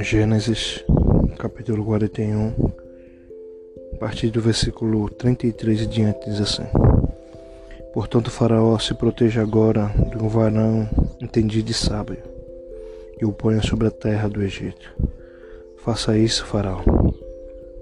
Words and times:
Gênesis, 0.00 0.82
capítulo 1.38 1.84
41, 1.84 2.54
a 3.92 3.96
partir 3.98 4.30
do 4.30 4.40
versículo 4.40 5.10
33 5.10 5.82
e 5.82 5.86
diante, 5.86 6.30
diz 6.30 6.40
assim: 6.40 6.64
Portanto, 7.92 8.30
Faraó 8.30 8.78
se 8.78 8.94
proteja 8.94 9.42
agora 9.42 9.92
de 10.10 10.16
um 10.16 10.28
varão 10.28 10.88
entendido 11.20 11.70
e 11.70 11.74
sábio, 11.74 12.16
e 13.20 13.26
o 13.26 13.32
ponha 13.32 13.60
sobre 13.60 13.86
a 13.86 13.90
terra 13.90 14.30
do 14.30 14.42
Egito. 14.42 14.94
Faça 15.76 16.16
isso, 16.16 16.46
Faraó, 16.46 16.80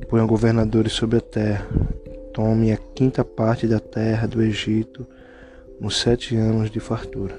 ponha 0.09 0.27
governadores 0.27 0.93
sobre 0.93 1.19
a 1.19 1.23
terra, 1.23 1.69
tome 2.35 2.73
a 2.73 2.77
quinta 2.77 3.25
parte 3.25 3.69
da 3.69 3.79
terra 3.79 4.27
do 4.27 4.43
Egito 4.43 5.07
nos 5.79 6.01
sete 6.01 6.37
anos 6.37 6.73
de 6.73 6.81
fartura, 6.81 7.39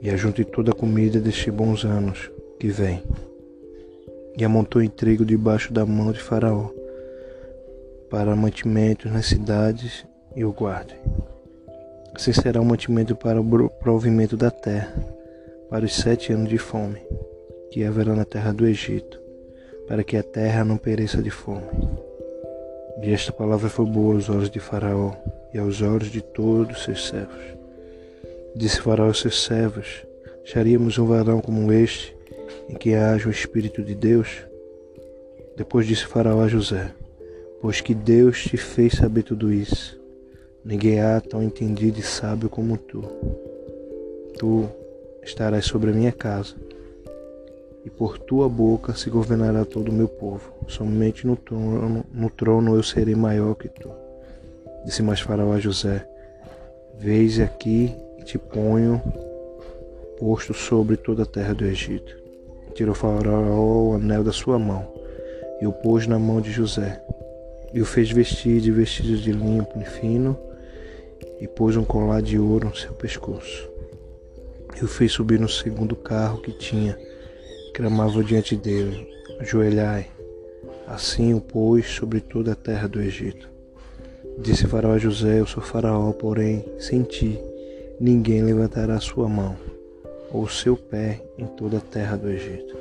e 0.00 0.08
ajunte 0.08 0.42
toda 0.42 0.70
a 0.72 0.74
comida 0.74 1.20
destes 1.20 1.52
bons 1.52 1.84
anos 1.84 2.30
que 2.58 2.68
vem 2.68 3.02
e 4.36 4.44
amontou 4.44 4.86
trigo 4.88 5.24
debaixo 5.24 5.72
da 5.72 5.86
mão 5.86 6.12
de 6.12 6.20
Faraó, 6.20 6.68
para 8.10 8.36
mantimentos 8.36 9.10
nas 9.10 9.26
cidades 9.26 10.06
e 10.34 10.44
o 10.44 10.52
guardem. 10.52 10.98
Assim 12.14 12.32
será 12.32 12.60
o 12.60 12.64
mantimento 12.64 13.16
para 13.16 13.40
o 13.40 13.68
provimento 13.68 14.36
da 14.36 14.50
terra, 14.50 14.94
para 15.68 15.84
os 15.84 15.94
sete 15.94 16.32
anos 16.32 16.48
de 16.48 16.58
fome, 16.58 17.00
que 17.70 17.84
haverá 17.84 18.14
na 18.14 18.24
terra 18.24 18.52
do 18.52 18.66
Egito, 18.66 19.20
para 19.86 20.04
que 20.04 20.16
a 20.16 20.22
terra 20.22 20.64
não 20.64 20.76
pereça 20.76 21.22
de 21.22 21.30
fome. 21.30 21.66
E 23.02 23.12
esta 23.12 23.32
palavra 23.32 23.68
foi 23.68 23.84
boa 23.84 24.14
aos 24.14 24.30
olhos 24.30 24.50
de 24.50 24.58
Faraó 24.58 25.12
e 25.52 25.58
aos 25.58 25.82
olhos 25.82 26.10
de 26.10 26.22
todos 26.22 26.78
os 26.78 26.84
seus 26.84 27.08
servos. 27.08 27.42
Disse 28.54 28.80
Faraó 28.80 29.08
aos 29.08 29.20
seus 29.20 29.44
servos: 29.44 30.06
Acharíamos 30.42 30.98
um 30.98 31.06
varão 31.06 31.40
como 31.40 31.70
este, 31.70 32.15
em 32.68 32.74
que 32.74 32.94
haja 32.94 33.28
o 33.28 33.30
Espírito 33.30 33.82
de 33.82 33.94
Deus? 33.94 34.44
Depois 35.56 35.86
disse 35.86 36.06
Faraó 36.06 36.42
a 36.42 36.48
José: 36.48 36.92
Pois 37.60 37.80
que 37.80 37.94
Deus 37.94 38.44
te 38.44 38.56
fez 38.56 38.94
saber 38.94 39.22
tudo 39.22 39.52
isso, 39.52 39.98
ninguém 40.64 41.00
há 41.00 41.20
tão 41.20 41.42
entendido 41.42 41.98
e 41.98 42.02
sábio 42.02 42.50
como 42.50 42.76
tu. 42.76 43.02
Tu 44.38 44.68
estarás 45.22 45.64
sobre 45.64 45.90
a 45.90 45.94
minha 45.94 46.12
casa, 46.12 46.54
e 47.84 47.90
por 47.90 48.18
tua 48.18 48.48
boca 48.48 48.94
se 48.94 49.08
governará 49.08 49.64
todo 49.64 49.88
o 49.88 49.94
meu 49.94 50.08
povo. 50.08 50.52
Somente 50.68 51.26
no 51.26 51.36
trono, 51.36 52.04
no 52.12 52.30
trono 52.30 52.76
eu 52.76 52.82
serei 52.82 53.14
maior 53.14 53.54
que 53.54 53.68
tu. 53.68 53.90
Disse 54.84 55.02
mais 55.02 55.20
Faraó 55.20 55.52
a 55.52 55.58
José: 55.58 56.06
Veis 56.98 57.40
aqui 57.40 57.94
e 58.18 58.24
te 58.24 58.38
ponho 58.38 59.02
posto 60.18 60.52
sobre 60.54 60.96
toda 60.96 61.22
a 61.22 61.26
terra 61.26 61.54
do 61.54 61.64
Egito. 61.64 62.25
Tirou 62.76 62.94
Faraó 62.94 63.88
o 63.88 63.94
anel 63.94 64.22
da 64.22 64.32
sua 64.32 64.58
mão 64.58 64.86
e 65.62 65.66
o 65.66 65.72
pôs 65.72 66.06
na 66.06 66.18
mão 66.18 66.42
de 66.42 66.52
José. 66.52 67.02
E 67.72 67.80
o 67.80 67.86
fez 67.86 68.10
vestir 68.10 68.60
de 68.60 68.70
vestidos 68.70 69.22
de 69.22 69.32
linho 69.32 69.66
fino 69.98 70.38
e 71.40 71.48
pôs 71.48 71.74
um 71.74 71.84
colar 71.84 72.20
de 72.20 72.38
ouro 72.38 72.68
no 72.68 72.76
seu 72.76 72.92
pescoço. 72.92 73.66
E 74.78 74.84
o 74.84 74.86
fez 74.86 75.12
subir 75.12 75.40
no 75.40 75.48
segundo 75.48 75.96
carro 75.96 76.42
que 76.42 76.52
tinha, 76.52 76.98
clamava 77.72 78.22
diante 78.22 78.54
dele: 78.54 79.08
Ajoelhai. 79.40 80.08
Assim 80.86 81.32
o 81.32 81.40
pôs 81.40 81.86
sobre 81.86 82.20
toda 82.20 82.52
a 82.52 82.56
terra 82.56 82.86
do 82.86 83.00
Egito. 83.00 83.48
Disse 84.38 84.66
Faraó 84.66 84.92
a 84.92 84.98
José: 84.98 85.40
Eu 85.40 85.46
sou 85.46 85.62
Faraó, 85.62 86.12
porém, 86.12 86.62
sem 86.78 87.02
ti 87.04 87.40
ninguém 87.98 88.42
levantará 88.42 89.00
sua 89.00 89.26
mão 89.26 89.56
ou 90.36 90.46
seu 90.46 90.76
pé 90.76 91.22
em 91.38 91.46
toda 91.46 91.78
a 91.78 91.80
terra 91.80 92.16
do 92.16 92.30
Egito. 92.30 92.76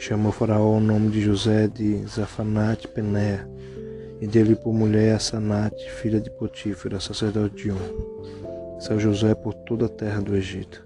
Chamou 0.00 0.32
Faraó 0.32 0.76
o 0.76 0.80
nome 0.80 1.10
de 1.10 1.20
José 1.20 1.68
de 1.68 2.04
Zafanate 2.06 2.88
Penéa, 2.88 3.48
e 4.20 4.26
dele 4.26 4.56
por 4.56 4.74
mulher 4.74 5.14
a 5.14 5.18
Sanate, 5.20 5.90
filha 5.92 6.20
de 6.20 6.28
Potífera, 6.30 6.98
sacerdote 6.98 7.54
de 7.54 7.70
On. 7.70 8.80
Saiu 8.80 8.98
José 8.98 9.34
por 9.34 9.54
toda 9.54 9.86
a 9.86 9.88
terra 9.88 10.20
do 10.20 10.34
Egito. 10.34 10.84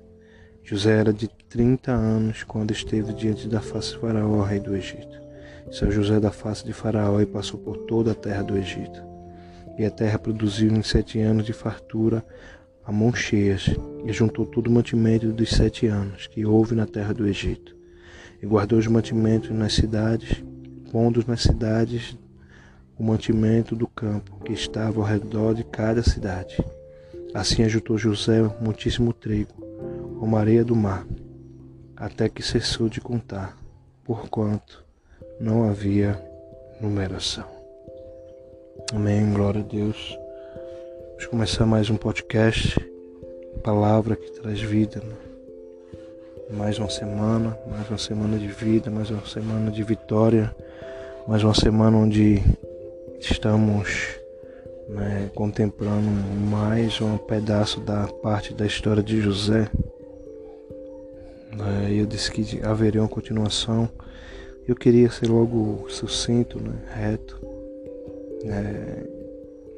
José 0.62 0.98
era 0.98 1.12
de 1.12 1.28
trinta 1.48 1.92
anos 1.92 2.42
quando 2.42 2.72
esteve 2.72 3.12
diante 3.14 3.48
da 3.48 3.60
face 3.60 3.92
de 3.92 3.98
Faraó, 3.98 4.42
rei 4.42 4.60
do 4.60 4.76
Egito. 4.76 5.18
Saiu 5.72 5.92
José 5.92 6.20
da 6.20 6.30
face 6.30 6.64
de 6.64 6.72
Faraó 6.72 7.20
e 7.20 7.26
passou 7.26 7.58
por 7.58 7.76
toda 7.86 8.12
a 8.12 8.14
terra 8.14 8.42
do 8.42 8.56
Egito. 8.56 9.02
E 9.78 9.84
a 9.84 9.90
terra 9.90 10.18
produziu 10.18 10.70
em 10.70 10.82
sete 10.82 11.20
anos 11.20 11.46
de 11.46 11.52
fartura 11.52 12.22
a 12.84 12.92
mãos 12.92 13.18
cheias, 13.18 13.66
e 14.04 14.12
juntou 14.12 14.46
todo 14.46 14.68
o 14.68 14.70
mantimento 14.70 15.32
dos 15.32 15.50
sete 15.50 15.86
anos 15.86 16.26
que 16.26 16.44
houve 16.44 16.74
na 16.74 16.86
terra 16.86 17.12
do 17.12 17.26
Egito, 17.26 17.76
e 18.42 18.46
guardou 18.46 18.78
os 18.78 18.86
mantimentos 18.86 19.50
nas 19.50 19.74
cidades, 19.74 20.42
pondo 20.90 21.24
nas 21.26 21.42
cidades 21.42 22.16
o 22.98 23.02
mantimento 23.02 23.74
do 23.74 23.86
campo 23.86 24.40
que 24.44 24.52
estava 24.52 25.00
ao 25.00 25.06
redor 25.06 25.54
de 25.54 25.64
cada 25.64 26.02
cidade. 26.02 26.62
Assim 27.32 27.62
ajuntou 27.62 27.96
José 27.96 28.42
muitíssimo 28.60 29.12
trigo, 29.12 29.54
como 30.18 30.36
areia 30.36 30.64
do 30.64 30.74
mar, 30.74 31.06
até 31.96 32.28
que 32.28 32.42
cessou 32.42 32.88
de 32.88 33.00
contar, 33.00 33.56
porquanto 34.04 34.84
não 35.38 35.68
havia 35.68 36.20
numeração. 36.80 37.46
Amém, 38.92 39.32
glória 39.32 39.60
a 39.60 39.64
Deus. 39.64 40.18
Vamos 41.20 41.32
começar 41.32 41.66
mais 41.66 41.90
um 41.90 41.98
podcast, 41.98 42.80
palavra 43.62 44.16
que 44.16 44.32
traz 44.40 44.58
vida. 44.58 45.02
Né? 45.04 45.14
Mais 46.56 46.78
uma 46.78 46.88
semana, 46.88 47.58
mais 47.68 47.86
uma 47.90 47.98
semana 47.98 48.38
de 48.38 48.46
vida, 48.46 48.90
mais 48.90 49.10
uma 49.10 49.26
semana 49.26 49.70
de 49.70 49.82
vitória, 49.82 50.50
mais 51.28 51.44
uma 51.44 51.52
semana 51.52 51.98
onde 51.98 52.42
estamos 53.20 54.18
né, 54.88 55.30
contemplando 55.34 56.08
mais 56.50 56.98
um 57.02 57.18
pedaço 57.18 57.82
da 57.82 58.06
parte 58.06 58.54
da 58.54 58.64
história 58.64 59.02
de 59.02 59.20
José. 59.20 59.70
Né, 61.52 61.88
eu 61.90 62.06
disse 62.06 62.30
que 62.32 62.64
haveria 62.64 63.02
uma 63.02 63.08
continuação. 63.08 63.90
Eu 64.66 64.74
queria 64.74 65.10
ser 65.10 65.28
logo 65.28 65.84
sucinto, 65.90 66.58
né, 66.58 66.72
reto, 66.94 67.38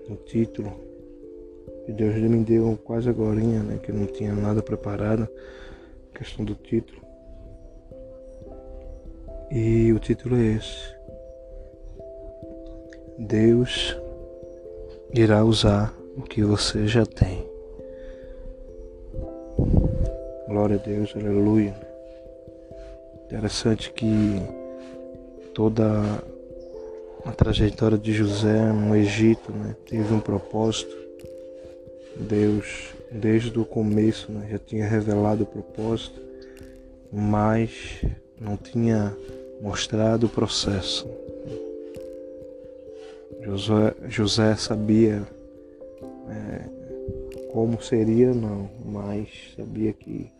no 0.08 0.14
título 0.14 0.91
que 1.84 1.92
Deus 1.92 2.14
me 2.14 2.44
deu 2.44 2.78
quase 2.84 3.08
agora, 3.08 3.40
né? 3.40 3.78
Que 3.82 3.90
eu 3.90 3.94
não 3.94 4.06
tinha 4.06 4.32
nada 4.32 4.62
preparado. 4.62 5.28
Questão 6.14 6.44
do 6.44 6.54
título. 6.54 7.02
E 9.50 9.92
o 9.92 9.98
título 9.98 10.36
é 10.36 10.56
esse. 10.56 10.94
Deus 13.18 13.96
irá 15.12 15.44
usar 15.44 15.94
o 16.16 16.22
que 16.22 16.42
você 16.42 16.86
já 16.86 17.04
tem. 17.04 17.46
Glória 20.48 20.76
a 20.76 20.78
Deus, 20.78 21.12
aleluia. 21.16 21.74
Interessante 23.24 23.92
que 23.92 24.40
toda 25.54 25.84
a 27.24 27.32
trajetória 27.32 27.98
de 27.98 28.12
José 28.12 28.72
no 28.72 28.94
Egito 28.96 29.52
né, 29.52 29.74
teve 29.86 30.12
um 30.12 30.20
propósito 30.20 31.01
Deus, 32.16 32.94
desde 33.10 33.58
o 33.58 33.64
começo, 33.64 34.30
né, 34.30 34.48
já 34.50 34.58
tinha 34.58 34.86
revelado 34.86 35.44
o 35.44 35.46
propósito, 35.46 36.20
mas 37.12 38.02
não 38.40 38.56
tinha 38.56 39.16
mostrado 39.60 40.26
o 40.26 40.28
processo. 40.28 41.08
José, 43.42 43.94
José 44.08 44.54
sabia 44.56 45.22
é, 46.28 47.48
como 47.52 47.82
seria, 47.82 48.32
não, 48.32 48.70
mas 48.84 49.28
sabia 49.56 49.92
que 49.92 50.30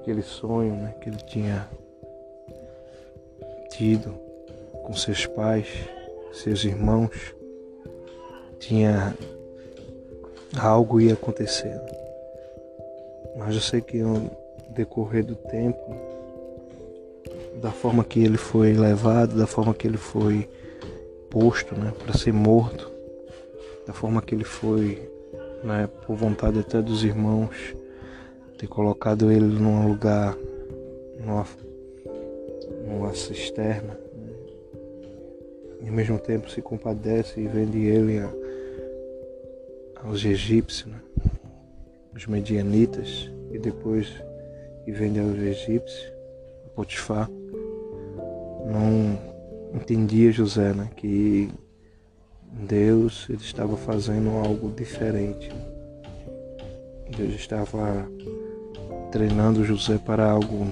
aquele 0.00 0.22
sonho 0.22 0.74
né, 0.74 0.94
que 1.00 1.08
ele 1.08 1.18
tinha 1.18 1.68
tido 3.70 4.10
com 4.84 4.92
seus 4.92 5.26
pais, 5.26 5.68
seus 6.32 6.64
irmãos, 6.64 7.34
tinha 8.58 9.14
algo 10.54 11.00
ia 11.00 11.14
acontecer. 11.14 11.80
Mas 13.36 13.54
eu 13.54 13.60
sei 13.60 13.80
que 13.80 13.98
no 13.98 14.30
decorrer 14.70 15.24
do 15.24 15.34
tempo, 15.34 15.96
da 17.60 17.70
forma 17.70 18.04
que 18.04 18.20
ele 18.20 18.36
foi 18.36 18.72
levado, 18.74 19.36
da 19.36 19.46
forma 19.46 19.74
que 19.74 19.86
ele 19.86 19.96
foi 19.96 20.48
posto 21.30 21.74
né, 21.74 21.92
para 21.98 22.16
ser 22.16 22.32
morto, 22.32 22.90
da 23.86 23.92
forma 23.92 24.22
que 24.22 24.34
ele 24.34 24.44
foi, 24.44 25.10
né, 25.64 25.88
por 26.06 26.16
vontade 26.16 26.58
até 26.58 26.80
dos 26.80 27.04
irmãos, 27.04 27.74
ter 28.58 28.66
colocado 28.66 29.30
ele 29.30 29.46
num 29.46 29.88
lugar, 29.88 30.36
numa, 31.18 31.46
numa 32.86 33.14
cisterna, 33.14 33.98
né, 34.14 34.32
e 35.82 35.88
ao 35.88 35.94
mesmo 35.94 36.18
tempo 36.18 36.50
se 36.50 36.62
compadece 36.62 37.40
e 37.40 37.46
vende 37.46 37.84
ele 37.84 38.18
a 38.18 38.45
aos 40.04 40.24
egípcios, 40.24 40.90
né? 40.90 41.00
os 42.14 42.26
medianitas, 42.26 43.30
e 43.52 43.58
depois 43.58 44.08
e 44.86 44.92
vende 44.92 45.20
aos 45.20 45.36
egípcios, 45.36 46.12
Potifar 46.74 47.28
não 48.66 49.18
entendia 49.74 50.30
José, 50.30 50.72
né? 50.72 50.90
Que 50.96 51.50
Deus 52.52 53.26
ele 53.28 53.38
estava 53.38 53.76
fazendo 53.76 54.30
algo 54.30 54.70
diferente. 54.70 55.50
Deus 57.16 57.34
estava 57.34 58.08
treinando 59.10 59.64
José 59.64 59.98
para 59.98 60.30
algo 60.30 60.66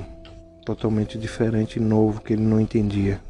totalmente 0.65 1.19
diferente 1.19 1.77
e 1.79 1.83
novo 1.83 2.21
que 2.21 2.33
ele 2.33 2.43
não 2.43 2.61
entendia. 2.61 3.21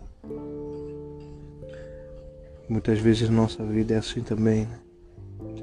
Muitas 2.69 2.99
vezes 2.99 3.29
nossa 3.29 3.64
vida 3.64 3.94
é 3.94 3.99
assim 3.99 4.23
também, 4.23 4.67
né? 4.67 4.83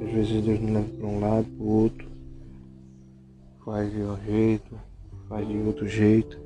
Muitas 0.02 0.30
vezes 0.30 0.44
Deus 0.44 0.60
nos 0.60 0.72
leva 0.72 0.88
para 0.98 1.08
um 1.08 1.20
lado, 1.20 1.46
para 1.46 1.64
o 1.64 1.68
outro, 1.68 2.08
faz 3.64 3.92
de 3.92 4.02
um 4.02 4.18
jeito, 4.26 4.80
faz 5.30 5.48
de 5.48 5.58
outro 5.58 5.88
jeito. 5.88 6.40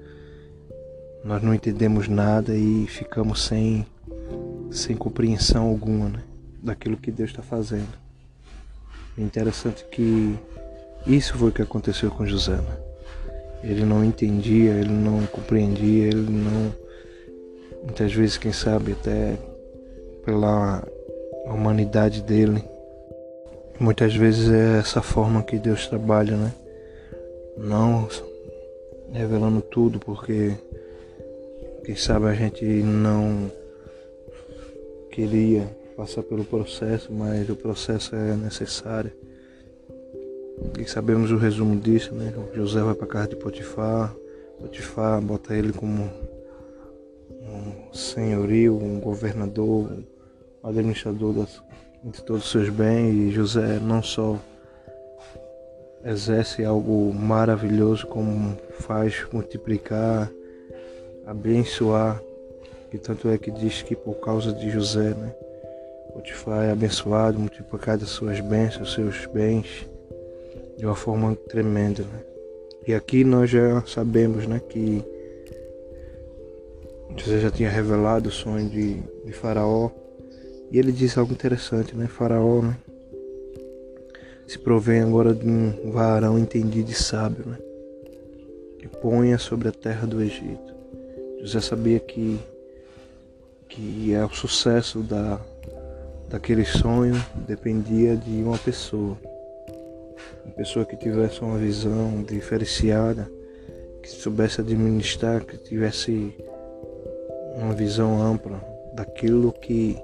Nós 1.23 1.41
não 1.41 1.53
entendemos 1.53 2.09
nada 2.09 2.53
e 2.53 2.85
ficamos 2.85 3.45
sem, 3.45 3.85
sem 4.69 4.97
compreensão 4.97 5.69
alguma 5.69 6.09
né? 6.09 6.23
daquilo 6.61 6.97
que 6.97 7.09
Deus 7.09 7.29
está 7.29 7.41
fazendo. 7.41 7.97
É 9.17 9.21
interessante 9.21 9.85
que 9.85 10.37
isso 11.07 11.37
foi 11.37 11.47
o 11.47 11.53
que 11.53 11.61
aconteceu 11.61 12.11
com 12.11 12.25
José. 12.25 12.57
Né? 12.57 12.77
Ele 13.63 13.85
não 13.85 14.03
entendia, 14.03 14.73
ele 14.73 14.91
não 14.91 15.25
compreendia, 15.27 16.07
ele 16.07 16.29
não. 16.29 16.75
Muitas 17.83 18.13
vezes, 18.13 18.37
quem 18.37 18.51
sabe, 18.51 18.91
até 18.91 19.37
pela 20.25 20.85
humanidade 21.45 22.21
dele. 22.21 22.74
Muitas 23.79 24.15
vezes 24.15 24.49
é 24.49 24.79
essa 24.79 25.01
forma 25.01 25.43
que 25.43 25.59
Deus 25.59 25.87
trabalha, 25.87 26.37
né? 26.37 26.53
Não 27.57 28.07
revelando 29.11 29.61
tudo, 29.61 29.99
porque 29.99 30.53
quem 31.83 31.95
sabe 31.95 32.27
a 32.27 32.33
gente 32.33 32.63
não 32.65 33.51
queria 35.11 35.69
passar 35.95 36.23
pelo 36.23 36.43
processo, 36.43 37.11
mas 37.11 37.49
o 37.49 37.55
processo 37.55 38.15
é 38.15 38.35
necessário. 38.35 39.11
E 40.79 40.85
sabemos 40.89 41.31
o 41.31 41.37
resumo 41.37 41.79
disso, 41.79 42.13
né? 42.15 42.33
José 42.53 42.81
vai 42.81 42.95
para 42.95 43.07
casa 43.07 43.27
de 43.29 43.35
Potifar, 43.35 44.15
Potifar 44.59 45.21
bota 45.21 45.53
ele 45.53 45.73
como 45.73 46.09
um 47.41 47.93
senhorio, 47.93 48.75
um 48.75 48.99
governador, 48.99 49.89
administrador 50.63 51.33
das, 51.33 51.61
de 52.05 52.23
todos 52.23 52.45
os 52.45 52.51
seus 52.51 52.69
bens 52.69 53.13
e 53.15 53.31
José 53.31 53.79
não 53.81 54.03
só 54.03 54.37
exerce 56.03 56.63
algo 56.63 57.11
maravilhoso 57.11 58.05
como 58.05 58.55
faz 58.79 59.25
multiplicar, 59.31 60.31
abençoar, 61.25 62.21
que 62.91 62.99
tanto 62.99 63.27
é 63.27 63.39
que 63.39 63.49
diz 63.49 63.81
que 63.81 63.95
por 63.95 64.19
causa 64.19 64.53
de 64.53 64.69
José, 64.69 65.15
né, 65.15 65.33
Potifar 66.13 66.65
é 66.65 66.71
abençoado, 66.71 67.39
multiplicado 67.39 68.03
as 68.03 68.09
suas 68.11 68.39
bênçãos, 68.39 68.93
seus 68.93 69.25
bens, 69.25 69.85
de 70.77 70.85
uma 70.85 70.95
forma 70.95 71.35
tremenda, 71.49 72.03
né? 72.03 72.23
E 72.87 72.93
aqui 72.93 73.23
nós 73.23 73.49
já 73.49 73.81
sabemos, 73.87 74.45
né, 74.45 74.61
que 74.69 75.03
José 77.17 77.39
já 77.39 77.49
tinha 77.49 77.69
revelado 77.69 78.29
o 78.29 78.31
sonho 78.31 78.69
de, 78.69 79.01
de 79.25 79.33
Faraó 79.33 79.89
e 80.71 80.79
ele 80.79 80.91
disse 80.91 81.19
algo 81.19 81.33
interessante, 81.33 81.95
né? 81.95 82.07
Faraó, 82.07 82.61
né? 82.61 82.77
Se 84.47 84.59
provém 84.59 85.01
agora 85.01 85.33
de 85.33 85.47
um 85.47 85.91
varão 85.91 86.37
entendido 86.37 86.91
e 86.91 86.93
sábio, 86.93 87.45
né? 87.45 87.57
Que 88.79 88.87
ponha 88.87 89.37
sobre 89.37 89.67
a 89.67 89.71
terra 89.71 90.05
do 90.05 90.21
Egito. 90.21 90.73
José 91.41 91.61
sabia 91.61 91.99
que 91.99 92.39
que 93.67 94.13
é 94.13 94.23
o 94.23 94.29
sucesso 94.29 95.01
da 95.01 95.39
daquele 96.29 96.65
sonho 96.65 97.15
dependia 97.47 98.15
de 98.15 98.41
uma 98.43 98.57
pessoa. 98.57 99.17
Uma 100.43 100.53
pessoa 100.55 100.85
que 100.85 100.95
tivesse 100.95 101.41
uma 101.41 101.57
visão 101.57 102.23
diferenciada, 102.23 103.29
que 104.01 104.09
soubesse 104.09 104.61
administrar, 104.61 105.43
que 105.43 105.57
tivesse 105.57 106.35
uma 107.55 107.73
visão 107.73 108.21
ampla 108.21 108.61
daquilo 108.93 109.51
que 109.51 109.97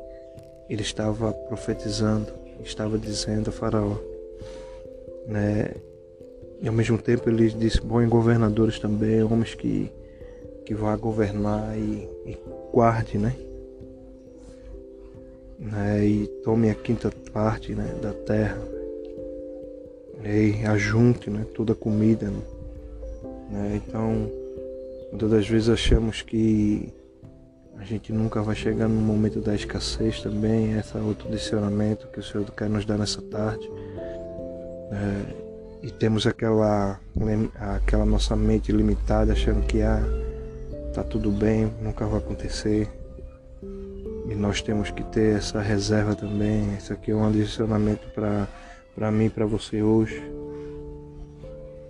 ele 0.71 0.83
estava 0.83 1.33
profetizando, 1.33 2.31
estava 2.63 2.97
dizendo 2.97 3.49
a 3.49 3.51
Faraó. 3.51 3.97
Né? 5.27 5.71
E 6.61 6.67
ao 6.67 6.73
mesmo 6.73 6.97
tempo 6.97 7.29
ele 7.29 7.49
disse: 7.49 7.81
bons 7.81 8.07
governadores 8.07 8.79
também, 8.79 9.21
homens 9.21 9.53
que, 9.53 9.91
que 10.65 10.73
vão 10.73 10.97
governar 10.97 11.77
e, 11.77 12.07
e 12.25 12.37
guarde, 12.71 13.17
né? 13.17 13.35
né? 15.59 16.05
E 16.05 16.27
tome 16.41 16.69
a 16.69 16.75
quinta 16.75 17.11
parte 17.33 17.75
né? 17.75 17.93
da 18.01 18.13
terra. 18.13 18.61
E 20.23 20.65
ajunte 20.65 21.29
né? 21.29 21.45
toda 21.53 21.73
a 21.73 21.75
comida. 21.75 22.31
Né? 23.49 23.81
Então, 23.85 24.31
muitas 25.09 25.29
das 25.29 25.49
vezes 25.49 25.67
achamos 25.67 26.21
que 26.21 26.93
a 27.81 27.83
gente 27.83 28.13
nunca 28.13 28.43
vai 28.43 28.55
chegar 28.55 28.87
no 28.87 29.01
momento 29.01 29.41
da 29.41 29.55
escassez 29.55 30.21
também, 30.21 30.77
esse 30.77 30.95
é 30.95 31.01
outro 31.01 31.25
direcionamento 31.25 32.07
que 32.09 32.19
o 32.19 32.23
Senhor 32.23 32.45
quer 32.51 32.69
nos 32.69 32.85
dar 32.85 32.95
nessa 32.95 33.19
tarde. 33.23 33.67
É, 34.91 35.87
e 35.87 35.89
temos 35.89 36.27
aquela, 36.27 36.99
aquela 37.59 38.05
nossa 38.05 38.35
mente 38.35 38.71
limitada, 38.71 39.33
achando 39.33 39.65
que 39.65 39.81
ah, 39.81 39.99
tá 40.93 41.03
tudo 41.03 41.31
bem, 41.31 41.73
nunca 41.81 42.05
vai 42.05 42.19
acontecer. 42.19 42.87
E 44.29 44.35
nós 44.35 44.61
temos 44.61 44.91
que 44.91 45.03
ter 45.05 45.37
essa 45.37 45.59
reserva 45.59 46.15
também. 46.15 46.75
Isso 46.75 46.93
aqui 46.93 47.09
é 47.09 47.15
um 47.15 47.31
direcionamento 47.31 48.07
para 48.09 49.11
mim 49.11 49.25
e 49.25 49.29
para 49.31 49.47
você 49.47 49.81
hoje. 49.81 50.21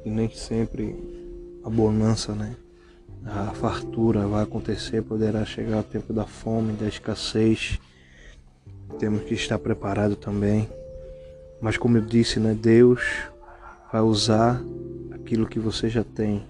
E 0.05 0.09
nem 0.09 0.29
sempre 0.29 0.95
a 1.65 1.69
bonança, 1.69 2.33
né? 2.33 2.55
A 3.25 3.51
fartura 3.53 4.27
vai 4.27 4.43
acontecer, 4.43 5.01
poderá 5.03 5.45
chegar 5.45 5.79
o 5.79 5.83
tempo 5.83 6.11
da 6.11 6.25
fome, 6.25 6.73
da 6.73 6.87
escassez. 6.87 7.79
Temos 8.99 9.23
que 9.23 9.33
estar 9.33 9.59
preparado 9.59 10.15
também. 10.15 10.67
Mas 11.61 11.77
como 11.77 11.97
eu 11.97 12.01
disse, 12.01 12.39
né, 12.39 12.53
Deus 12.53 13.01
vai 13.91 14.01
usar 14.01 14.61
aquilo 15.11 15.47
que 15.47 15.59
você 15.59 15.87
já 15.87 16.03
tem. 16.03 16.43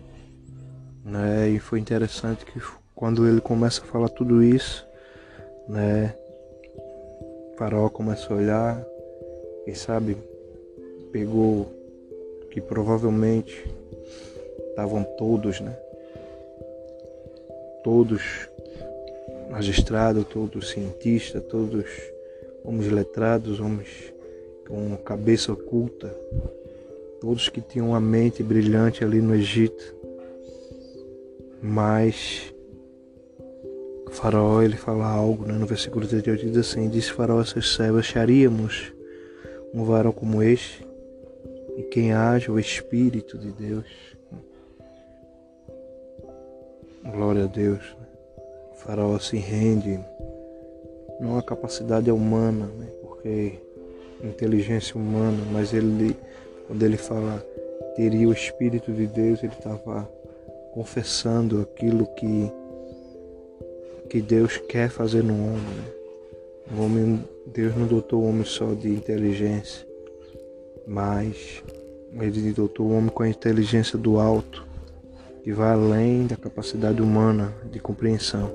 Né? 1.04 1.50
E 1.50 1.60
foi 1.60 1.80
interessante 1.80 2.46
que 2.46 2.62
quando 2.96 3.28
ele 3.28 3.42
começa 3.42 3.82
a 3.82 3.86
falar 3.86 4.10
tudo 4.10 4.42
isso, 4.44 4.86
né, 5.68 6.16
o 6.76 7.56
faraó 7.58 7.90
começa 7.90 8.34
a 8.34 8.38
olhar 8.38 8.86
e 9.68 9.76
sabe, 9.76 10.18
pegou 11.12 11.72
que 12.50 12.62
provavelmente 12.62 13.66
estavam 14.70 15.04
todos, 15.04 15.60
né? 15.60 15.76
Todos 17.84 18.50
magistrados, 19.50 20.26
todos 20.28 20.70
cientistas, 20.70 21.44
todos 21.44 21.86
homens 22.64 22.92
letrados, 22.92 23.60
homens 23.60 24.14
com 24.68 24.96
cabeça 24.98 25.52
oculta, 25.52 26.16
todos 27.20 27.50
que 27.50 27.62
tinham 27.62 27.90
uma 27.90 28.00
mente 28.00 28.42
brilhante 28.42 29.04
ali 29.04 29.22
no 29.22 29.36
Egito. 29.36 29.96
Mas 31.62 32.54
o 34.08 34.12
faraó 34.12 34.62
ele 34.62 34.78
fala 34.78 35.06
algo 35.06 35.46
né, 35.46 35.54
no 35.54 35.66
versículo 35.66 36.08
38 36.08 36.48
diz 36.48 36.58
assim, 36.58 36.90
disse 36.90 37.12
faraó 37.12 37.40
a 37.40 37.46
seus 37.46 37.76
servos, 37.76 38.00
acharíamos 38.00 38.94
um 39.74 39.84
varão 39.84 40.12
como 40.12 40.42
este, 40.42 40.86
e 41.78 41.84
quem 41.84 42.12
haja 42.12 42.52
o 42.52 42.60
Espírito 42.60 43.38
de 43.38 43.52
Deus 43.52 43.86
Glória 47.04 47.46
a 47.46 47.48
Deus. 47.48 47.82
O 48.72 48.76
faraó 48.76 49.18
se 49.18 49.38
rende, 49.38 50.00
não 51.20 51.38
a 51.38 51.42
capacidade 51.42 52.12
humana, 52.12 52.68
né? 52.78 52.88
porque 53.02 53.60
inteligência 54.24 54.96
humana, 54.96 55.44
mas 55.52 55.74
ele, 55.74 56.16
quando 56.68 56.84
ele 56.84 56.98
fala 56.98 57.44
teria 57.96 58.28
o 58.28 58.32
Espírito 58.34 58.92
de 58.94 59.08
Deus, 59.08 59.44
ele 59.44 59.54
estava 59.54 60.08
confessando 60.74 61.62
aquilo 61.62 62.06
que, 62.16 62.52
que 64.08 64.22
Deus 64.22 64.58
quer 64.70 64.90
fazer 64.90 65.24
no 65.24 65.34
homem. 65.34 65.58
Né? 65.58 66.78
O 66.78 66.84
homem, 66.84 67.26
Deus 67.48 67.76
não 67.76 67.88
dotou 67.88 68.22
o 68.22 68.30
homem 68.30 68.46
só 68.46 68.74
de 68.74 68.90
inteligência, 68.90 69.86
mas 70.86 71.64
ele 72.16 72.54
dotou 72.54 72.88
o 72.88 72.96
homem 72.96 73.10
com 73.10 73.24
a 73.24 73.30
inteligência 73.30 73.98
do 73.98 74.20
alto 74.20 74.71
que 75.44 75.52
vai 75.52 75.72
além 75.72 76.28
da 76.28 76.36
capacidade 76.36 77.02
humana 77.02 77.54
de 77.72 77.80
compreensão. 77.80 78.52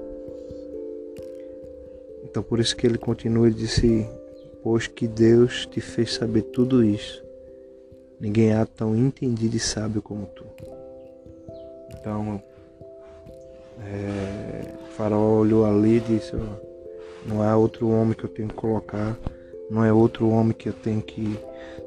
Então 2.25 2.43
por 2.43 2.61
isso 2.61 2.77
que 2.77 2.87
ele 2.87 2.99
continua 2.99 3.49
e 3.49 3.55
disse, 3.55 4.07
pois 4.63 4.87
que 4.87 5.07
Deus 5.07 5.67
te 5.67 5.81
fez 5.81 6.15
saber 6.15 6.43
tudo 6.43 6.85
isso. 6.85 7.25
Ninguém 8.21 8.53
há 8.55 8.65
tão 8.65 8.97
entendido 8.97 9.57
e 9.57 9.61
sábio 9.61 10.01
como 10.01 10.27
tu. 10.27 10.45
Então, 11.99 12.43
É, 13.79 14.73
o 14.89 14.93
faraó 14.97 15.41
olhou 15.41 15.67
ali 15.67 15.99
e 15.99 16.01
disse, 16.01 16.33
não 17.27 17.45
é 17.45 17.55
outro 17.55 17.91
homem 17.91 18.15
que 18.15 18.25
eu 18.25 18.31
tenho 18.31 18.49
que 18.49 18.55
colocar, 18.55 19.19
não 19.71 19.85
é 19.85 19.93
outro 19.93 20.31
homem 20.31 20.55
que 20.55 20.69
eu 20.71 20.73
tenho 20.73 21.03
que 21.03 21.39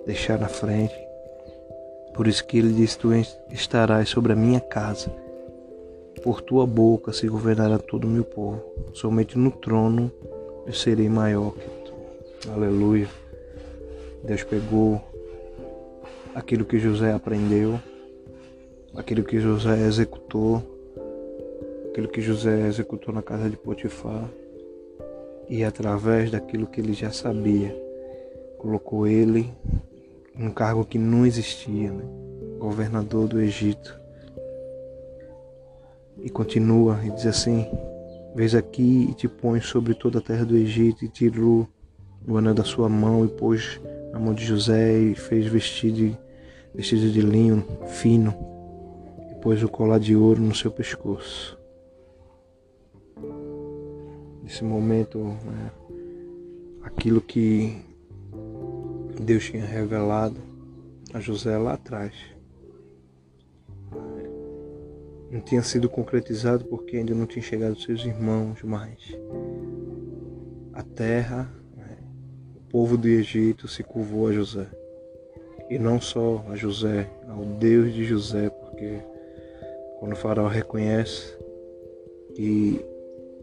deixar 0.06 0.38
na 0.38 0.48
frente. 0.48 0.94
Por 2.14 2.28
isso 2.28 2.46
que 2.46 2.58
ele 2.58 2.74
disse, 2.74 2.98
tu 2.98 3.10
estarás 3.52 4.10
sobre 4.10 4.34
a 4.34 4.36
minha 4.36 4.60
casa, 4.60 5.10
por 6.24 6.42
tua 6.42 6.66
boca 6.66 7.14
se 7.14 7.28
governará 7.28 7.78
todo 7.80 8.06
o 8.06 8.10
meu 8.10 8.24
povo, 8.24 8.62
somente 8.94 9.38
no 9.38 9.52
trono 9.52 10.12
eu 10.66 10.74
serei 10.74 11.10
maior 11.10 11.54
que 11.54 11.70
tu. 11.86 12.52
Aleluia. 12.52 13.08
Deus 14.24 14.44
pegou 14.44 15.02
aquilo 16.36 16.66
que 16.66 16.78
José 16.78 17.12
aprendeu, 17.12 17.80
aquilo 18.96 19.24
que 19.24 19.40
José 19.40 19.80
executou, 19.88 20.62
aquilo 21.90 22.08
que 22.08 22.22
José 22.22 22.68
executou 22.68 23.14
na 23.14 23.22
casa 23.22 23.50
de 23.50 23.56
Potifar, 23.56 24.30
e 25.48 25.64
através 25.64 26.30
daquilo 26.30 26.68
que 26.68 26.82
ele 26.82 26.94
já 26.94 27.12
sabia, 27.12 27.76
colocou 28.58 29.08
ele 29.08 29.50
num 30.40 30.52
cargo 30.52 30.86
que 30.86 30.98
não 30.98 31.26
existia, 31.26 31.92
né? 31.92 32.04
governador 32.58 33.28
do 33.28 33.42
Egito. 33.42 34.00
E 36.18 36.30
continua 36.30 37.00
e 37.06 37.12
diz 37.12 37.26
assim: 37.26 37.68
Vês 38.34 38.56
aqui 38.56 39.10
e 39.12 39.14
te 39.14 39.28
põe 39.28 39.62
sobre 39.62 39.94
toda 39.94 40.20
a 40.20 40.22
terra 40.22 40.46
do 40.46 40.56
Egito, 40.56 41.04
e 41.04 41.10
tirou 41.10 41.68
o 42.28 42.38
anel 42.38 42.54
da 42.54 42.64
sua 42.64 42.88
mão 42.88 43.26
e 43.26 43.28
pôs 43.28 43.80
na 44.12 44.20
mão 44.20 44.34
de 44.34 44.46
José 44.46 44.98
e 44.98 45.16
fez 45.16 45.46
vestido, 45.46 46.18
vestido 46.74 47.12
de 47.12 47.22
linho 47.22 47.66
fino 47.86 48.34
e 49.32 49.36
pôs 49.36 49.62
o 49.62 49.70
colar 49.70 50.00
de 50.00 50.16
ouro 50.16 50.42
no 50.42 50.56
seu 50.56 50.72
pescoço 50.72 51.60
nesse 54.50 54.64
momento 54.64 55.20
né, 55.20 55.72
aquilo 56.82 57.22
que 57.22 57.86
Deus 59.20 59.44
tinha 59.44 59.66
revelado 59.66 60.38
a 61.14 61.20
José 61.20 61.58
lá 61.58 61.74
atrás. 61.74 62.14
Não 65.30 65.42
tinha 65.42 65.62
sido 65.62 65.90
concretizado 65.90 66.66
porque 66.66 66.98
ainda 66.98 67.14
não 67.14 67.26
tinha 67.26 67.44
chegado 67.44 67.80
seus 67.80 68.04
irmãos, 68.06 68.64
mas 68.64 68.98
a 70.74 70.82
terra, 70.82 71.52
né, 71.76 71.98
o 72.56 72.62
povo 72.70 72.98
do 72.98 73.08
Egito 73.08 73.68
se 73.68 73.84
curvou 73.84 74.28
a 74.28 74.32
José. 74.32 74.68
E 75.70 75.78
não 75.78 76.02
só 76.02 76.44
a 76.50 76.56
José, 76.56 77.08
ao 77.28 77.44
Deus 77.44 77.94
de 77.94 78.06
José, 78.06 78.50
porque 78.50 79.00
quando 80.00 80.14
o 80.14 80.16
faraó 80.16 80.48
reconhece 80.48 81.38
e 82.36 82.80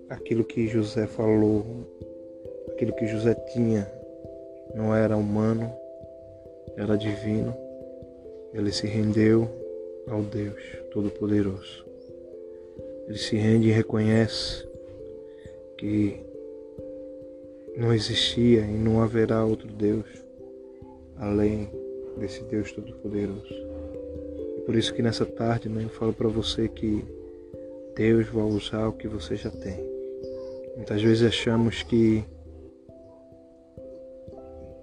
aquilo 0.08 0.42
que 0.42 0.66
José 0.66 1.06
falou, 1.06 1.86
aquilo 2.72 2.94
que 2.94 3.06
José 3.06 3.34
tinha, 3.52 3.86
não 4.74 4.94
era 4.94 5.16
humano, 5.16 5.72
era 6.76 6.96
divino. 6.96 7.54
Ele 8.52 8.72
se 8.72 8.86
rendeu 8.86 9.48
ao 10.08 10.22
Deus 10.22 10.62
Todo-Poderoso. 10.92 11.84
Ele 13.08 13.18
se 13.18 13.36
rende 13.36 13.68
e 13.68 13.72
reconhece 13.72 14.66
que 15.76 16.20
não 17.76 17.92
existia 17.92 18.60
e 18.60 18.78
não 18.78 19.02
haverá 19.02 19.44
outro 19.44 19.68
Deus 19.68 20.06
além 21.18 21.70
desse 22.18 22.42
Deus 22.44 22.72
Todo-Poderoso. 22.72 23.54
E 24.58 24.60
por 24.62 24.74
isso 24.74 24.92
que 24.94 25.02
nessa 25.02 25.26
tarde 25.26 25.68
né, 25.68 25.84
eu 25.84 25.88
falo 25.88 26.12
para 26.12 26.28
você 26.28 26.68
que 26.68 27.04
Deus 27.94 28.26
vai 28.28 28.44
usar 28.44 28.88
o 28.88 28.92
que 28.92 29.08
você 29.08 29.36
já 29.36 29.50
tem. 29.50 29.78
Muitas 30.76 31.00
vezes 31.02 31.26
achamos 31.26 31.82
que 31.82 32.24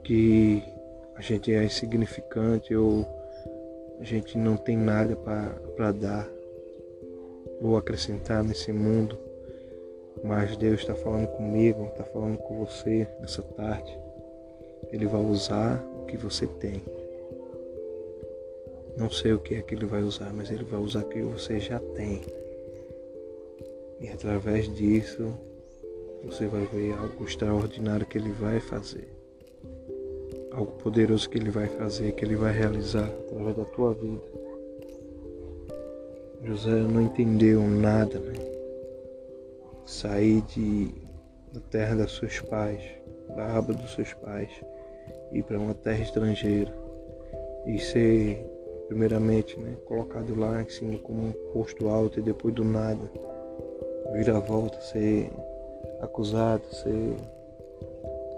que 0.04 0.64
a 1.16 1.22
gente 1.22 1.54
é 1.54 1.64
insignificante 1.64 2.76
ou 2.76 3.06
a 4.00 4.04
gente 4.04 4.38
não 4.38 4.58
tem 4.58 4.76
nada 4.76 5.16
para 5.16 5.92
dar 5.92 6.30
ou 7.62 7.78
acrescentar 7.78 8.44
nesse 8.44 8.72
mundo. 8.72 9.18
Mas 10.24 10.56
Deus 10.58 10.82
está 10.82 10.96
falando 10.96 11.28
comigo, 11.28 11.86
está 11.88 12.04
falando 12.04 12.38
com 12.38 12.66
você 12.66 13.08
nessa 13.20 13.42
tarde. 13.42 13.98
Ele 14.92 15.06
vai 15.06 15.22
usar 15.22 15.84
o 16.02 16.06
que 16.06 16.18
você 16.18 16.48
tem. 16.48 16.82
Não 18.96 19.10
sei 19.10 19.34
o 19.34 19.40
que 19.40 19.56
é 19.56 19.62
que 19.62 19.74
ele 19.74 19.86
vai 19.86 20.02
usar, 20.02 20.32
mas 20.34 20.52
ele 20.52 20.64
vai 20.64 20.80
usar 20.80 21.02
o 21.02 21.10
que 21.10 21.22
você 21.22 21.60
já 21.60 21.80
tem. 21.80 22.22
E 24.00 24.08
através 24.10 24.74
disso, 24.74 25.34
você 26.24 26.46
vai 26.48 26.66
ver 26.66 26.94
algo 26.94 27.26
extraordinário 27.26 28.06
que 28.06 28.18
ele 28.18 28.32
vai 28.32 28.60
fazer. 28.60 29.08
Algo 30.54 30.72
poderoso 30.74 31.30
que 31.30 31.38
ele 31.38 31.50
vai 31.50 31.68
fazer, 31.68 32.12
que 32.14 32.24
ele 32.24 32.36
vai 32.36 32.54
realizar 32.54 33.06
através 33.06 33.56
da 33.56 33.66
tua 33.66 33.94
vida. 33.94 34.22
José 36.44 36.72
não 36.72 37.02
entendeu 37.02 37.62
nada, 37.62 38.20
né? 38.20 38.34
Sair 39.86 40.42
de, 40.42 40.94
da 41.52 41.60
terra 41.72 41.96
dos 41.96 42.18
seus 42.18 42.40
pais, 42.42 42.82
da 43.36 43.58
aba 43.58 43.74
dos 43.74 43.94
seus 43.94 44.14
pais, 44.14 44.50
ir 45.32 45.44
para 45.44 45.58
uma 45.58 45.74
terra 45.74 46.02
estrangeira 46.02 46.74
e 47.66 47.80
ser, 47.80 48.46
primeiramente, 48.88 49.60
né, 49.60 49.76
colocado 49.86 50.38
lá 50.38 50.62
em 50.62 50.70
cima 50.70 50.98
como 51.00 51.28
um 51.28 51.32
posto 51.54 51.88
alto 51.88 52.20
e 52.20 52.24
depois 52.24 52.54
do 52.54 52.64
nada, 52.64 53.10
vir 54.14 54.30
a 54.30 54.40
volta, 54.40 54.80
ser 54.82 55.32
acusado, 56.02 56.64
ser 56.68 57.16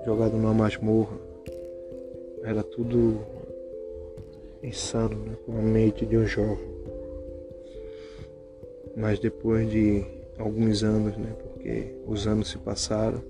jogado 0.05 0.38
numa 0.38 0.53
masmorra. 0.53 1.35
Era 2.46 2.64
tudo 2.64 3.20
insano, 4.64 5.18
né? 5.25 5.36
com 5.46 5.58
a 5.58 5.62
mente 5.62 6.06
de 6.06 6.18
um 6.18 6.25
jovem. 6.25 6.75
Mas 8.96 9.20
depois 9.20 9.70
de 9.70 10.06
alguns 10.38 10.84
anos, 10.84 11.18
né? 11.18 11.36
porque 11.42 11.96
os 12.06 12.28
anos 12.28 12.50
se 12.50 12.58
passaram, 12.58 13.22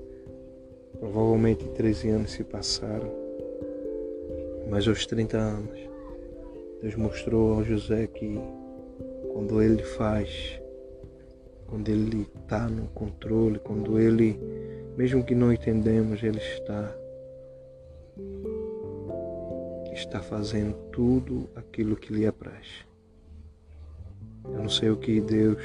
provavelmente 1.00 1.68
13 1.70 2.10
anos 2.10 2.32
se 2.32 2.44
passaram, 2.44 3.12
mas 4.70 4.88
aos 4.88 5.06
30 5.06 5.38
anos, 5.38 5.80
Deus 6.82 6.96
mostrou 6.96 7.54
ao 7.54 7.64
José 7.64 8.08
que 8.08 8.40
quando 9.34 9.62
ele 9.62 9.84
faz 9.84 10.60
quando 11.68 11.90
Ele 11.90 12.28
está 12.42 12.68
no 12.68 12.88
controle, 12.90 13.60
quando 13.60 14.00
Ele, 14.00 14.40
mesmo 14.96 15.24
que 15.24 15.36
não 15.36 15.52
entendemos, 15.52 16.22
Ele 16.24 16.38
está 16.38 16.96
está 19.96 20.22
fazendo 20.22 20.74
tudo 20.92 21.50
aquilo 21.56 21.96
que 21.96 22.14
lhe 22.14 22.26
apraz. 22.26 22.86
Eu 24.44 24.60
não 24.60 24.70
sei 24.70 24.90
o 24.90 24.98
que 24.98 25.20
Deus 25.22 25.64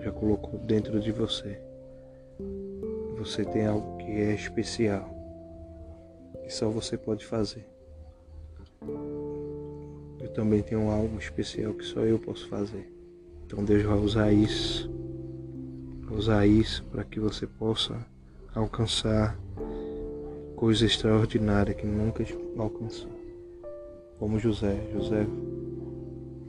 já 0.00 0.10
colocou 0.10 0.58
dentro 0.60 1.00
de 1.00 1.12
você. 1.12 1.60
Você 3.16 3.44
tem 3.44 3.66
algo 3.66 3.98
que 3.98 4.10
é 4.10 4.34
especial, 4.34 5.08
que 6.42 6.52
só 6.52 6.68
você 6.68 6.96
pode 6.96 7.24
fazer. 7.24 7.66
Eu 10.18 10.28
também 10.32 10.62
tenho 10.62 10.90
algo 10.90 11.18
especial 11.18 11.74
que 11.74 11.84
só 11.84 12.00
eu 12.00 12.18
posso 12.18 12.48
fazer. 12.48 12.90
Então 13.46 13.64
Deus 13.64 13.82
vai 13.82 13.98
usar 13.98 14.32
isso 14.32 14.90
usar 16.12 16.46
isso 16.46 16.84
para 16.90 17.04
que 17.04 17.20
você 17.20 17.46
possa 17.46 17.96
alcançar 18.54 19.38
coisas 20.56 20.82
extraordinárias 20.82 21.76
que 21.76 21.86
nunca 21.86 22.24
alcançou. 22.58 23.19
Como 24.20 24.38
José. 24.38 24.76
José 24.92 25.26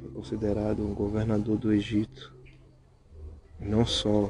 foi 0.01 0.11
considerado 0.13 0.83
um 0.83 0.93
governador 0.93 1.57
do 1.57 1.71
Egito, 1.71 2.35
não 3.57 3.85
só 3.85 4.29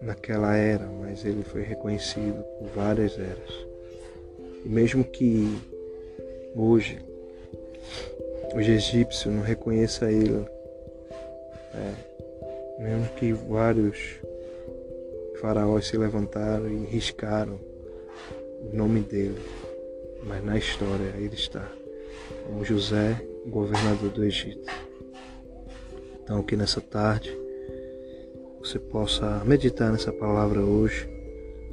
naquela 0.00 0.56
era, 0.56 0.86
mas 0.86 1.22
ele 1.22 1.42
foi 1.42 1.60
reconhecido 1.62 2.42
por 2.58 2.68
várias 2.68 3.18
eras. 3.18 3.66
E 4.64 4.68
mesmo 4.70 5.04
que 5.04 5.60
hoje 6.56 6.98
os 8.54 8.66
egípcios 8.66 9.34
não 9.34 9.42
reconheçam 9.42 10.08
ele, 10.08 10.46
é, 11.74 12.82
mesmo 12.82 13.06
que 13.16 13.34
vários 13.34 14.18
faraós 15.42 15.88
se 15.88 15.98
levantaram 15.98 16.70
e 16.70 16.86
riscaram 16.86 17.60
o 18.62 18.74
nome 18.74 19.00
dele, 19.00 19.38
mas 20.26 20.44
na 20.44 20.56
história 20.56 21.14
ele 21.16 21.34
está 21.34 21.66
como 22.46 22.64
José, 22.64 23.24
governador 23.46 24.10
do 24.10 24.24
Egito. 24.24 24.70
Então 26.22 26.42
que 26.42 26.56
nessa 26.56 26.80
tarde 26.80 27.36
você 28.58 28.78
possa 28.78 29.44
meditar 29.44 29.92
nessa 29.92 30.12
palavra 30.12 30.60
hoje, 30.60 31.08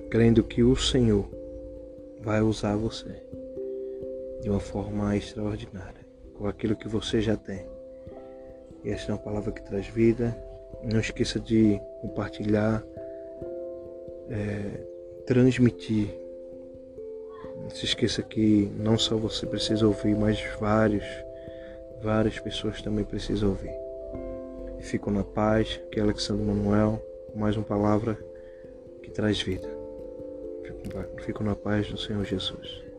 crendo 0.10 0.44
que 0.44 0.62
o 0.62 0.76
Senhor 0.76 1.26
vai 2.22 2.42
usar 2.42 2.76
você 2.76 3.16
de 4.42 4.50
uma 4.50 4.60
forma 4.60 5.16
extraordinária, 5.16 6.06
com 6.34 6.48
aquilo 6.48 6.76
que 6.76 6.88
você 6.88 7.22
já 7.22 7.38
tem 7.38 7.66
E 8.84 8.90
esta 8.90 9.12
é 9.12 9.16
uma 9.16 9.22
palavra 9.22 9.52
que 9.52 9.64
traz 9.64 9.88
vida. 9.88 10.36
Não 10.84 11.00
esqueça 11.00 11.40
de 11.40 11.80
compartilhar, 12.02 12.84
é, 14.30 14.84
transmitir. 15.26 16.21
Não 17.62 17.70
se 17.70 17.86
esqueça 17.86 18.22
que 18.22 18.72
não 18.78 18.98
só 18.98 19.16
você 19.16 19.46
precisa 19.46 19.88
ouvir, 19.88 20.16
mas 20.16 20.42
vários, 20.60 21.06
várias 22.02 22.40
pessoas 22.40 22.82
também 22.82 23.06
precisam 23.06 23.50
ouvir. 23.50 23.74
Fico 24.80 25.12
na 25.12 25.24
paz, 25.24 25.80
que 25.92 26.00
é 26.00 26.04
Alexandre 26.04 26.44
Manuel, 26.44 27.02
mais 27.36 27.56
uma 27.56 27.64
palavra 27.64 28.18
que 29.04 29.12
traz 29.12 29.42
vida. 29.42 29.68
Fico 31.24 31.44
na 31.44 31.56
paz 31.56 31.90
do 31.90 31.98
Senhor 31.98 32.26
Jesus. 32.26 32.91